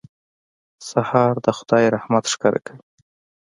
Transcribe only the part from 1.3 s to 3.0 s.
د خدای رحمت ښکاره کوي.